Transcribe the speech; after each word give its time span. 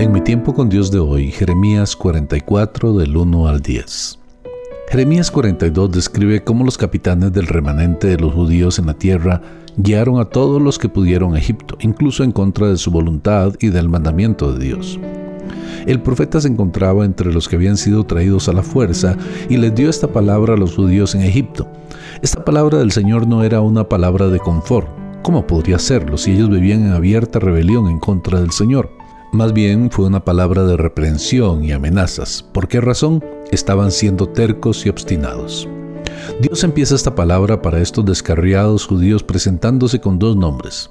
En 0.00 0.12
mi 0.12 0.22
tiempo 0.22 0.54
con 0.54 0.70
Dios 0.70 0.90
de 0.90 0.98
hoy, 0.98 1.30
Jeremías 1.30 1.94
44 1.94 2.94
del 2.94 3.14
1 3.14 3.46
al 3.46 3.60
10. 3.60 4.18
Jeremías 4.88 5.30
42 5.30 5.92
describe 5.92 6.42
cómo 6.42 6.64
los 6.64 6.78
capitanes 6.78 7.34
del 7.34 7.46
remanente 7.46 8.06
de 8.06 8.16
los 8.16 8.32
judíos 8.32 8.78
en 8.78 8.86
la 8.86 8.94
tierra 8.94 9.42
guiaron 9.76 10.18
a 10.18 10.24
todos 10.24 10.62
los 10.62 10.78
que 10.78 10.88
pudieron 10.88 11.34
a 11.34 11.38
Egipto, 11.38 11.76
incluso 11.80 12.24
en 12.24 12.32
contra 12.32 12.68
de 12.68 12.78
su 12.78 12.90
voluntad 12.90 13.52
y 13.60 13.68
del 13.68 13.90
mandamiento 13.90 14.54
de 14.54 14.64
Dios. 14.64 14.98
El 15.84 16.00
profeta 16.00 16.40
se 16.40 16.48
encontraba 16.48 17.04
entre 17.04 17.30
los 17.30 17.46
que 17.46 17.56
habían 17.56 17.76
sido 17.76 18.04
traídos 18.04 18.48
a 18.48 18.54
la 18.54 18.62
fuerza 18.62 19.18
y 19.50 19.58
les 19.58 19.74
dio 19.74 19.90
esta 19.90 20.08
palabra 20.08 20.54
a 20.54 20.56
los 20.56 20.76
judíos 20.76 21.14
en 21.14 21.20
Egipto. 21.20 21.68
Esta 22.22 22.42
palabra 22.42 22.78
del 22.78 22.92
Señor 22.92 23.26
no 23.26 23.44
era 23.44 23.60
una 23.60 23.86
palabra 23.86 24.28
de 24.28 24.38
confort. 24.38 24.88
¿Cómo 25.22 25.46
podría 25.46 25.78
serlo 25.78 26.16
si 26.16 26.32
ellos 26.32 26.48
vivían 26.48 26.86
en 26.86 26.92
abierta 26.92 27.38
rebelión 27.38 27.86
en 27.90 27.98
contra 27.98 28.40
del 28.40 28.52
Señor? 28.52 28.99
Más 29.32 29.52
bien 29.52 29.92
fue 29.92 30.06
una 30.06 30.24
palabra 30.24 30.64
de 30.64 30.76
reprensión 30.76 31.64
y 31.64 31.70
amenazas. 31.70 32.44
¿Por 32.52 32.66
qué 32.66 32.80
razón? 32.80 33.24
Estaban 33.52 33.92
siendo 33.92 34.28
tercos 34.28 34.84
y 34.84 34.88
obstinados. 34.88 35.68
Dios 36.42 36.64
empieza 36.64 36.96
esta 36.96 37.14
palabra 37.14 37.62
para 37.62 37.80
estos 37.80 38.04
descarriados 38.04 38.86
judíos 38.86 39.22
presentándose 39.22 40.00
con 40.00 40.18
dos 40.18 40.34
nombres. 40.34 40.90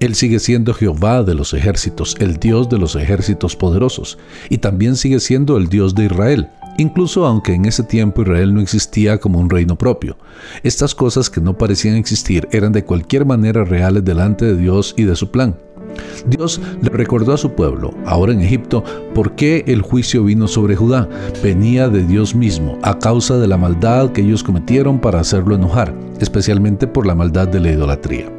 Él 0.00 0.16
sigue 0.16 0.40
siendo 0.40 0.74
Jehová 0.74 1.22
de 1.22 1.34
los 1.34 1.54
ejércitos, 1.54 2.16
el 2.18 2.38
Dios 2.38 2.68
de 2.68 2.78
los 2.78 2.96
ejércitos 2.96 3.54
poderosos, 3.54 4.18
y 4.48 4.58
también 4.58 4.96
sigue 4.96 5.20
siendo 5.20 5.56
el 5.56 5.68
Dios 5.68 5.94
de 5.94 6.06
Israel, 6.06 6.48
incluso 6.76 7.24
aunque 7.24 7.54
en 7.54 7.66
ese 7.66 7.84
tiempo 7.84 8.22
Israel 8.22 8.52
no 8.52 8.60
existía 8.60 9.18
como 9.18 9.38
un 9.38 9.48
reino 9.48 9.78
propio. 9.78 10.16
Estas 10.64 10.92
cosas 10.92 11.30
que 11.30 11.40
no 11.40 11.56
parecían 11.56 11.94
existir 11.94 12.48
eran 12.50 12.72
de 12.72 12.84
cualquier 12.84 13.26
manera 13.26 13.64
reales 13.64 14.04
delante 14.04 14.44
de 14.44 14.56
Dios 14.56 14.92
y 14.96 15.04
de 15.04 15.14
su 15.14 15.30
plan. 15.30 15.56
Dios 16.26 16.60
le 16.82 16.90
recordó 16.90 17.32
a 17.32 17.38
su 17.38 17.52
pueblo, 17.52 17.94
ahora 18.06 18.32
en 18.32 18.40
Egipto, 18.40 18.84
por 19.14 19.34
qué 19.34 19.64
el 19.66 19.82
juicio 19.82 20.24
vino 20.24 20.48
sobre 20.48 20.76
Judá. 20.76 21.08
Venía 21.42 21.88
de 21.88 22.04
Dios 22.04 22.34
mismo, 22.34 22.78
a 22.82 22.98
causa 22.98 23.38
de 23.38 23.48
la 23.48 23.56
maldad 23.56 24.10
que 24.10 24.22
ellos 24.22 24.42
cometieron 24.42 25.00
para 25.00 25.20
hacerlo 25.20 25.54
enojar, 25.54 25.94
especialmente 26.20 26.86
por 26.86 27.06
la 27.06 27.14
maldad 27.14 27.48
de 27.48 27.60
la 27.60 27.70
idolatría. 27.70 28.30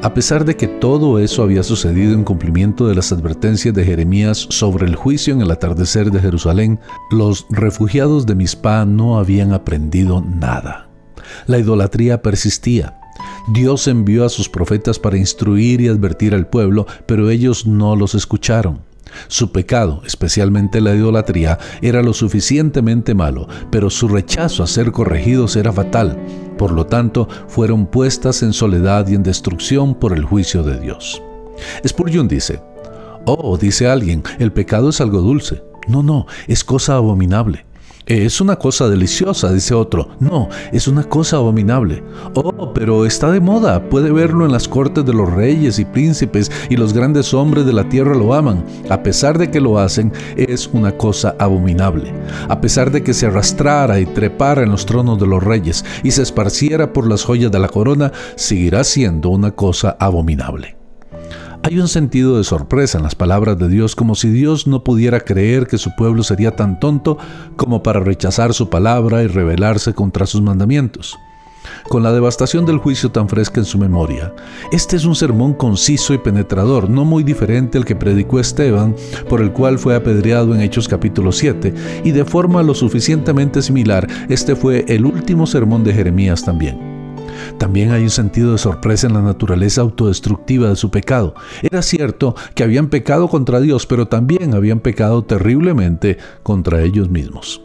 A 0.00 0.14
pesar 0.14 0.44
de 0.44 0.56
que 0.56 0.68
todo 0.68 1.18
eso 1.18 1.42
había 1.42 1.64
sucedido 1.64 2.12
en 2.14 2.22
cumplimiento 2.22 2.86
de 2.86 2.94
las 2.94 3.10
advertencias 3.10 3.74
de 3.74 3.84
Jeremías 3.84 4.46
sobre 4.48 4.86
el 4.86 4.94
juicio 4.94 5.34
en 5.34 5.40
el 5.40 5.50
atardecer 5.50 6.12
de 6.12 6.20
Jerusalén, 6.20 6.78
los 7.10 7.46
refugiados 7.50 8.24
de 8.24 8.36
Mizpah 8.36 8.84
no 8.84 9.18
habían 9.18 9.52
aprendido 9.52 10.20
nada. 10.20 10.88
La 11.48 11.58
idolatría 11.58 12.22
persistía, 12.22 13.00
Dios 13.48 13.88
envió 13.88 14.24
a 14.24 14.28
sus 14.28 14.48
profetas 14.48 14.98
para 14.98 15.16
instruir 15.16 15.80
y 15.80 15.88
advertir 15.88 16.34
al 16.34 16.46
pueblo, 16.46 16.86
pero 17.06 17.30
ellos 17.30 17.66
no 17.66 17.96
los 17.96 18.14
escucharon. 18.14 18.80
Su 19.28 19.52
pecado, 19.52 20.02
especialmente 20.06 20.80
la 20.80 20.94
idolatría, 20.94 21.58
era 21.80 22.02
lo 22.02 22.12
suficientemente 22.12 23.14
malo, 23.14 23.48
pero 23.70 23.90
su 23.90 24.08
rechazo 24.08 24.62
a 24.62 24.66
ser 24.66 24.92
corregidos 24.92 25.56
era 25.56 25.72
fatal. 25.72 26.18
Por 26.58 26.72
lo 26.72 26.86
tanto, 26.86 27.28
fueron 27.48 27.86
puestas 27.86 28.42
en 28.42 28.52
soledad 28.52 29.08
y 29.08 29.14
en 29.14 29.22
destrucción 29.22 29.94
por 29.94 30.12
el 30.12 30.24
juicio 30.24 30.62
de 30.62 30.78
Dios. 30.78 31.22
Spurgeon 31.86 32.28
dice, 32.28 32.60
Oh, 33.24 33.56
dice 33.58 33.88
alguien, 33.88 34.22
el 34.38 34.52
pecado 34.52 34.90
es 34.90 35.00
algo 35.00 35.20
dulce. 35.20 35.62
No, 35.86 36.02
no, 36.02 36.26
es 36.46 36.64
cosa 36.64 36.96
abominable. 36.96 37.66
Es 38.08 38.40
una 38.40 38.56
cosa 38.56 38.88
deliciosa, 38.88 39.52
dice 39.52 39.74
otro. 39.74 40.08
No, 40.18 40.48
es 40.72 40.88
una 40.88 41.04
cosa 41.04 41.36
abominable. 41.36 42.02
Oh, 42.32 42.72
pero 42.72 43.04
está 43.04 43.30
de 43.30 43.38
moda. 43.38 43.86
Puede 43.90 44.10
verlo 44.10 44.46
en 44.46 44.52
las 44.52 44.66
cortes 44.66 45.04
de 45.04 45.12
los 45.12 45.30
reyes 45.30 45.78
y 45.78 45.84
príncipes 45.84 46.50
y 46.70 46.78
los 46.78 46.94
grandes 46.94 47.34
hombres 47.34 47.66
de 47.66 47.74
la 47.74 47.86
tierra 47.90 48.14
lo 48.14 48.32
aman. 48.32 48.64
A 48.88 49.02
pesar 49.02 49.36
de 49.36 49.50
que 49.50 49.60
lo 49.60 49.78
hacen, 49.78 50.10
es 50.36 50.70
una 50.72 50.92
cosa 50.92 51.36
abominable. 51.38 52.14
A 52.48 52.62
pesar 52.62 52.90
de 52.90 53.02
que 53.02 53.12
se 53.12 53.26
arrastrara 53.26 54.00
y 54.00 54.06
trepara 54.06 54.62
en 54.62 54.70
los 54.70 54.86
tronos 54.86 55.20
de 55.20 55.26
los 55.26 55.44
reyes 55.44 55.84
y 56.02 56.10
se 56.10 56.22
esparciera 56.22 56.94
por 56.94 57.06
las 57.06 57.24
joyas 57.24 57.52
de 57.52 57.58
la 57.58 57.68
corona, 57.68 58.10
seguirá 58.36 58.84
siendo 58.84 59.28
una 59.28 59.50
cosa 59.50 59.98
abominable. 60.00 60.77
Hay 61.64 61.78
un 61.78 61.88
sentido 61.88 62.38
de 62.38 62.44
sorpresa 62.44 62.98
en 62.98 63.04
las 63.04 63.14
palabras 63.14 63.58
de 63.58 63.68
Dios, 63.68 63.94
como 63.94 64.14
si 64.14 64.30
Dios 64.30 64.66
no 64.66 64.84
pudiera 64.84 65.20
creer 65.20 65.66
que 65.66 65.76
su 65.76 65.94
pueblo 65.96 66.22
sería 66.22 66.56
tan 66.56 66.80
tonto 66.80 67.18
como 67.56 67.82
para 67.82 68.00
rechazar 68.00 68.54
su 68.54 68.70
palabra 68.70 69.22
y 69.22 69.26
rebelarse 69.26 69.92
contra 69.92 70.26
sus 70.26 70.40
mandamientos. 70.40 71.18
Con 71.88 72.02
la 72.02 72.12
devastación 72.12 72.64
del 72.64 72.78
juicio 72.78 73.10
tan 73.10 73.28
fresca 73.28 73.60
en 73.60 73.66
su 73.66 73.76
memoria, 73.76 74.32
este 74.72 74.96
es 74.96 75.04
un 75.04 75.14
sermón 75.14 75.52
conciso 75.52 76.14
y 76.14 76.18
penetrador, 76.18 76.88
no 76.88 77.04
muy 77.04 77.22
diferente 77.22 77.76
al 77.76 77.84
que 77.84 77.96
predicó 77.96 78.40
Esteban, 78.40 78.94
por 79.28 79.42
el 79.42 79.52
cual 79.52 79.78
fue 79.78 79.94
apedreado 79.94 80.54
en 80.54 80.62
Hechos 80.62 80.88
capítulo 80.88 81.32
7, 81.32 81.74
y 82.04 82.12
de 82.12 82.24
forma 82.24 82.62
lo 82.62 82.74
suficientemente 82.74 83.60
similar, 83.60 84.06
este 84.28 84.56
fue 84.56 84.84
el 84.88 85.04
último 85.04 85.46
sermón 85.46 85.84
de 85.84 85.92
Jeremías 85.92 86.44
también. 86.44 86.87
También 87.58 87.92
hay 87.92 88.02
un 88.02 88.10
sentido 88.10 88.52
de 88.52 88.58
sorpresa 88.58 89.06
en 89.06 89.14
la 89.14 89.22
naturaleza 89.22 89.80
autodestructiva 89.80 90.68
de 90.68 90.76
su 90.76 90.90
pecado. 90.90 91.34
Era 91.62 91.82
cierto 91.82 92.34
que 92.54 92.64
habían 92.64 92.88
pecado 92.88 93.28
contra 93.28 93.60
Dios, 93.60 93.86
pero 93.86 94.08
también 94.08 94.54
habían 94.54 94.80
pecado 94.80 95.24
terriblemente 95.24 96.18
contra 96.42 96.82
ellos 96.82 97.08
mismos. 97.10 97.62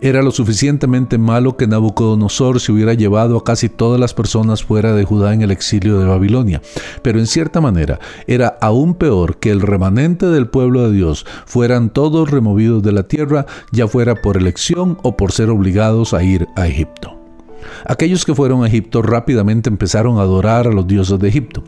Era 0.00 0.22
lo 0.22 0.30
suficientemente 0.30 1.18
malo 1.18 1.56
que 1.56 1.66
Nabucodonosor 1.66 2.60
se 2.60 2.70
hubiera 2.70 2.94
llevado 2.94 3.36
a 3.36 3.42
casi 3.42 3.68
todas 3.68 3.98
las 3.98 4.14
personas 4.14 4.62
fuera 4.62 4.92
de 4.94 5.04
Judá 5.04 5.34
en 5.34 5.42
el 5.42 5.50
exilio 5.50 5.98
de 5.98 6.06
Babilonia, 6.06 6.62
pero 7.02 7.18
en 7.18 7.26
cierta 7.26 7.60
manera 7.60 7.98
era 8.28 8.58
aún 8.60 8.94
peor 8.94 9.38
que 9.38 9.50
el 9.50 9.60
remanente 9.60 10.26
del 10.26 10.46
pueblo 10.46 10.88
de 10.88 10.94
Dios 10.94 11.26
fueran 11.46 11.90
todos 11.90 12.30
removidos 12.30 12.82
de 12.82 12.92
la 12.92 13.08
tierra, 13.08 13.46
ya 13.72 13.88
fuera 13.88 14.14
por 14.14 14.36
elección 14.36 14.98
o 15.02 15.16
por 15.16 15.32
ser 15.32 15.50
obligados 15.50 16.14
a 16.14 16.22
ir 16.22 16.46
a 16.54 16.68
Egipto. 16.68 17.17
Aquellos 17.84 18.24
que 18.24 18.34
fueron 18.34 18.64
a 18.64 18.68
Egipto 18.68 19.02
rápidamente 19.02 19.68
empezaron 19.68 20.18
a 20.18 20.22
adorar 20.22 20.66
a 20.66 20.72
los 20.72 20.86
dioses 20.86 21.18
de 21.18 21.28
Egipto. 21.28 21.62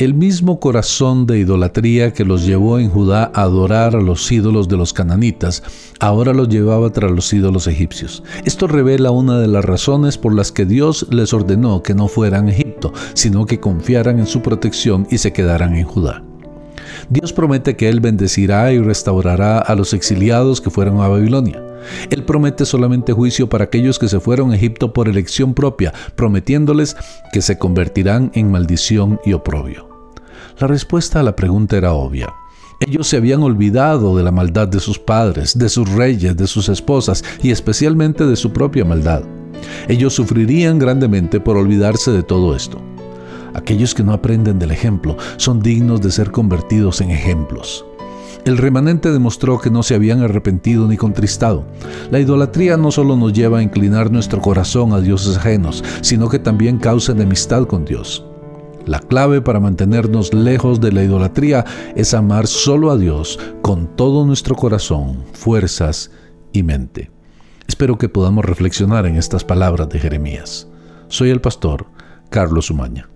El 0.00 0.14
mismo 0.14 0.60
corazón 0.60 1.26
de 1.26 1.40
idolatría 1.40 2.14
que 2.14 2.24
los 2.24 2.46
llevó 2.46 2.78
en 2.78 2.88
Judá 2.88 3.30
a 3.34 3.42
adorar 3.42 3.94
a 3.94 4.00
los 4.00 4.32
ídolos 4.32 4.66
de 4.66 4.78
los 4.78 4.94
cananitas, 4.94 5.62
ahora 5.98 6.32
los 6.32 6.48
llevaba 6.48 6.88
tras 6.88 7.10
los 7.10 7.30
ídolos 7.34 7.66
egipcios. 7.66 8.22
Esto 8.46 8.66
revela 8.66 9.10
una 9.10 9.38
de 9.38 9.46
las 9.46 9.62
razones 9.62 10.16
por 10.16 10.34
las 10.34 10.52
que 10.52 10.64
Dios 10.64 11.06
les 11.10 11.34
ordenó 11.34 11.82
que 11.82 11.94
no 11.94 12.08
fueran 12.08 12.48
a 12.48 12.52
Egipto, 12.52 12.94
sino 13.12 13.44
que 13.44 13.60
confiaran 13.60 14.18
en 14.18 14.26
su 14.26 14.40
protección 14.40 15.06
y 15.10 15.18
se 15.18 15.34
quedaran 15.34 15.76
en 15.76 15.84
Judá. 15.84 16.22
Dios 17.10 17.34
promete 17.34 17.76
que 17.76 17.90
Él 17.90 18.00
bendecirá 18.00 18.72
y 18.72 18.78
restaurará 18.78 19.58
a 19.58 19.74
los 19.74 19.92
exiliados 19.92 20.62
que 20.62 20.70
fueron 20.70 21.02
a 21.02 21.08
Babilonia. 21.08 21.62
Él 22.10 22.24
promete 22.24 22.64
solamente 22.64 23.12
juicio 23.12 23.48
para 23.48 23.64
aquellos 23.64 23.98
que 23.98 24.08
se 24.08 24.20
fueron 24.20 24.52
a 24.52 24.56
Egipto 24.56 24.92
por 24.92 25.08
elección 25.08 25.54
propia, 25.54 25.92
prometiéndoles 26.16 26.96
que 27.32 27.42
se 27.42 27.58
convertirán 27.58 28.30
en 28.34 28.50
maldición 28.50 29.20
y 29.24 29.32
oprobio. 29.32 29.88
La 30.58 30.66
respuesta 30.66 31.20
a 31.20 31.22
la 31.22 31.36
pregunta 31.36 31.76
era 31.76 31.92
obvia. 31.92 32.34
Ellos 32.80 33.08
se 33.08 33.18
habían 33.18 33.42
olvidado 33.42 34.16
de 34.16 34.22
la 34.22 34.32
maldad 34.32 34.68
de 34.68 34.80
sus 34.80 34.98
padres, 34.98 35.56
de 35.58 35.68
sus 35.68 35.88
reyes, 35.90 36.36
de 36.36 36.46
sus 36.46 36.68
esposas 36.68 37.22
y 37.42 37.50
especialmente 37.50 38.26
de 38.26 38.36
su 38.36 38.52
propia 38.52 38.84
maldad. 38.84 39.22
Ellos 39.88 40.14
sufrirían 40.14 40.78
grandemente 40.78 41.40
por 41.40 41.56
olvidarse 41.56 42.10
de 42.10 42.22
todo 42.22 42.56
esto. 42.56 42.80
Aquellos 43.52 43.94
que 43.94 44.02
no 44.02 44.12
aprenden 44.12 44.58
del 44.58 44.70
ejemplo 44.70 45.16
son 45.36 45.60
dignos 45.60 46.00
de 46.00 46.10
ser 46.10 46.30
convertidos 46.30 47.00
en 47.00 47.10
ejemplos. 47.10 47.84
El 48.44 48.56
remanente 48.56 49.12
demostró 49.12 49.60
que 49.60 49.70
no 49.70 49.82
se 49.82 49.94
habían 49.94 50.22
arrepentido 50.22 50.88
ni 50.88 50.96
contristado. 50.96 51.64
La 52.10 52.20
idolatría 52.20 52.76
no 52.76 52.90
solo 52.90 53.16
nos 53.16 53.32
lleva 53.32 53.58
a 53.58 53.62
inclinar 53.62 54.10
nuestro 54.10 54.40
corazón 54.40 54.92
a 54.92 55.00
dioses 55.00 55.36
ajenos, 55.36 55.84
sino 56.00 56.28
que 56.28 56.38
también 56.38 56.78
causa 56.78 57.12
enemistad 57.12 57.66
con 57.66 57.84
Dios. 57.84 58.24
La 58.86 58.98
clave 58.98 59.42
para 59.42 59.60
mantenernos 59.60 60.32
lejos 60.32 60.80
de 60.80 60.90
la 60.90 61.02
idolatría 61.02 61.64
es 61.94 62.14
amar 62.14 62.46
solo 62.46 62.90
a 62.90 62.96
Dios 62.96 63.38
con 63.62 63.94
todo 63.94 64.24
nuestro 64.24 64.56
corazón, 64.56 65.24
fuerzas 65.32 66.10
y 66.52 66.62
mente. 66.62 67.10
Espero 67.68 67.98
que 67.98 68.08
podamos 68.08 68.44
reflexionar 68.44 69.06
en 69.06 69.16
estas 69.16 69.44
palabras 69.44 69.88
de 69.90 70.00
Jeremías. 70.00 70.66
Soy 71.08 71.30
el 71.30 71.40
pastor 71.40 71.86
Carlos 72.30 72.70
Umaña. 72.70 73.08